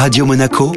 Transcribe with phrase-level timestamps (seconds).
[0.00, 0.72] Radio Monaco,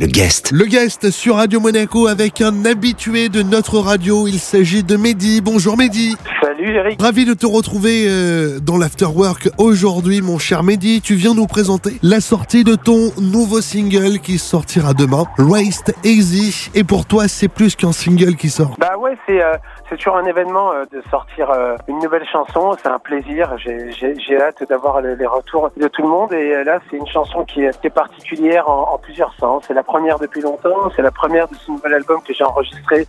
[0.00, 0.50] le guest.
[0.50, 4.26] Le guest sur Radio Monaco avec un habitué de notre radio.
[4.26, 5.40] Il s'agit de Mehdi.
[5.40, 6.16] Bonjour Mehdi.
[6.42, 7.00] Salut Eric.
[7.00, 11.00] Ravi de te retrouver euh, dans l'Afterwork aujourd'hui, mon cher Mehdi.
[11.00, 16.68] Tu viens nous présenter la sortie de ton nouveau single qui sortira demain, Waste Easy.
[16.74, 18.74] Et pour toi, c'est plus qu'un single qui sort.
[18.80, 19.54] Bah ouais, c'est euh,
[19.88, 22.72] c'est toujours un événement euh, de sortir euh, une nouvelle chanson.
[22.82, 23.56] C'est un plaisir.
[23.58, 26.32] J'ai- J'ai j'ai hâte d'avoir les, les retours de tout le monde.
[26.32, 29.64] Et là, c'est une chanson qui est, qui est particulière en, en plusieurs sens.
[29.66, 30.90] C'est la première depuis longtemps.
[30.94, 33.06] C'est la première de ce nouvel album que j'ai enregistré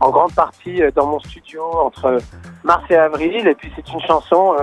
[0.00, 2.18] en grande partie dans mon studio entre
[2.64, 3.46] mars et avril.
[3.48, 4.54] Et puis c'est une chanson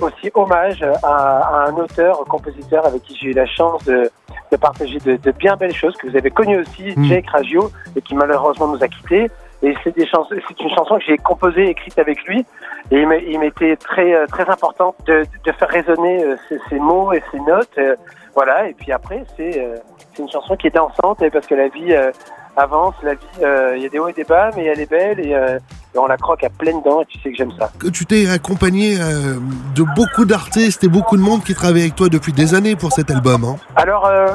[0.00, 1.16] aussi hommage à,
[1.64, 4.10] à un auteur, un compositeur avec qui j'ai eu la chance de,
[4.50, 7.04] de partager de, de bien belles choses que vous avez connu aussi, Mm.
[7.04, 9.30] Jake Raggio, et qui malheureusement nous a quittés.
[9.62, 12.44] Et c'est des chansons, c'est une chanson que j'ai composée, écrite avec lui.
[12.90, 17.12] Et il m'était très euh, très important de, de faire résonner euh, ces, ces mots
[17.12, 17.68] et ces notes.
[17.78, 17.94] euh,
[18.34, 18.68] voilà.
[18.68, 19.76] Et puis après, c'est euh,
[20.14, 22.10] c'est une chanson qui est dansante parce que la vie euh,
[22.56, 24.90] avance, la vie, euh, il y a des hauts et des bas, mais elle est
[24.90, 25.58] belle et, euh,
[25.94, 27.02] et on la croque à pleines dents.
[27.02, 27.70] Et tu sais que j'aime ça.
[27.78, 29.36] Que Tu t'es accompagné euh,
[29.74, 32.92] de beaucoup d'artistes et beaucoup de monde qui travaille avec toi depuis des années pour
[32.92, 33.44] cet album.
[33.44, 33.56] hein.
[33.76, 34.28] Alors, euh,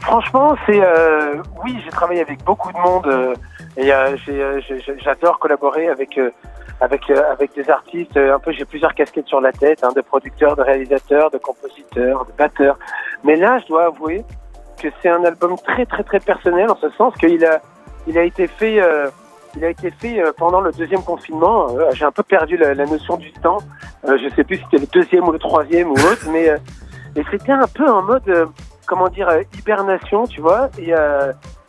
[0.00, 3.34] franchement, c'est euh, oui, j'ai travaillé avec beaucoup de monde euh,
[3.78, 4.60] et euh, euh,
[4.98, 6.30] j'adore collaborer avec euh,
[6.80, 8.16] avec avec des artistes.
[8.16, 12.24] Un peu, j'ai plusieurs casquettes sur la tête, hein, de producteurs, de réalisateurs, de compositeurs,
[12.26, 12.76] de batteurs.
[13.22, 14.24] Mais là, je dois avouer
[14.82, 17.60] que c'est un album très très très personnel en ce sens qu'il a
[18.08, 18.80] il a été fait.
[19.56, 21.68] il a été fait pendant le deuxième confinement.
[21.92, 23.58] J'ai un peu perdu la, notion du temps.
[24.04, 26.46] Je sais plus si c'était le deuxième ou le troisième ou autre, mais
[27.16, 28.48] et c'était un peu en mode,
[28.86, 30.68] comment dire, hibernation, tu vois.
[30.78, 30.92] Et,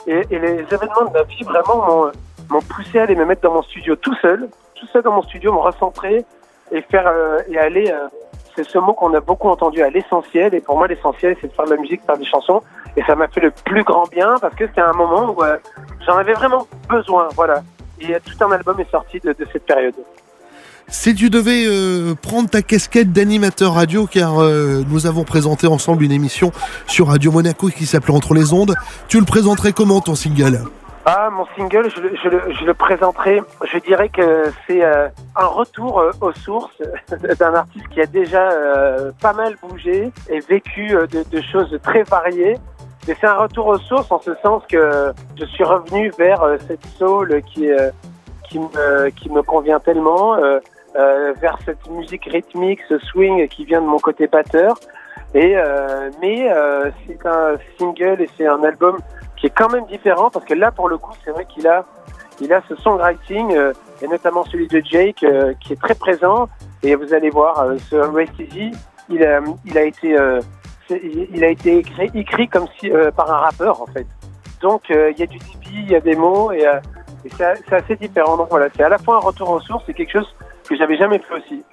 [0.10, 2.12] et, les événements de ma vie vraiment
[2.50, 5.22] m'ont, poussé à aller me mettre dans mon studio tout seul, tout seul dans mon
[5.22, 6.26] studio, me recentrer
[6.72, 7.92] et faire euh, et aller.
[7.92, 8.08] euh,
[8.56, 10.54] c'est ce mot qu'on a beaucoup entendu à l'essentiel.
[10.54, 12.62] Et pour moi, l'essentiel, c'est de faire de la musique, faire des chansons.
[12.98, 15.58] Et ça m'a fait le plus grand bien parce que c'était un moment où euh,
[16.06, 17.30] j'en avais vraiment besoin.
[17.36, 17.62] Voilà.
[18.02, 19.94] Et tout un album est sorti de, de cette période.
[20.92, 26.04] Si tu devais euh, prendre ta casquette d'animateur radio, car euh, nous avons présenté ensemble
[26.04, 26.52] une émission
[26.88, 28.74] sur Radio Monaco qui s'appelait Entre les ondes,
[29.08, 30.60] tu le présenterais comment ton single?
[31.06, 33.42] Ah, mon single, je, le- présenterai.
[33.72, 36.82] Je dirais que c'est euh, un retour aux sources
[37.40, 38.50] d'un artiste qui a déjà
[39.22, 42.58] pas mal bougé et vécu de, de choses très variées.
[43.08, 46.86] Mais c'est un retour aux sources en ce sens que je suis revenu vers cette
[46.98, 47.68] soul qui,
[48.50, 50.36] qui, me, qui me convient tellement,
[50.96, 54.76] euh, vers cette musique rythmique, ce swing qui vient de mon côté batteur.
[55.34, 58.98] Et euh, mais euh, c'est un single et c'est un album
[59.38, 61.86] qui est quand même différent parce que là pour le coup c'est vrai qu'il a
[62.42, 66.50] il a ce songwriting euh, et notamment celui de Jake euh, qui est très présent.
[66.82, 68.72] Et vous allez voir ce Rest Easy
[69.10, 70.18] il a il a été
[70.90, 74.08] il a été écrit, écrit comme si par un rappeur en fait.
[74.62, 76.64] Donc il y a du débit il y a des mots et,
[77.26, 78.38] et c'est assez différent.
[78.38, 80.34] Donc voilà c'est à la fois un retour aux sources c'est quelque chose
[80.70, 81.64] que j'avais jamais fait aussi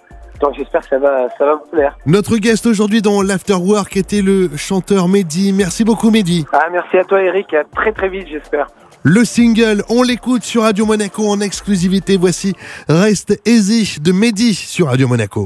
[0.41, 4.23] donc j'espère que ça va ça va vous plaire Notre guest aujourd'hui dans l'Afterwork était
[4.23, 5.53] le chanteur Mehdi.
[5.53, 6.45] Merci beaucoup Mehdi.
[6.53, 8.67] ah merci à toi Eric à très très vite j'espère
[9.03, 12.17] Le single, on l'écoute sur Radio Monaco en exclusivité.
[12.17, 12.55] Voici
[12.89, 15.45] Reste Easy de Mehdi sur Radio Monaco.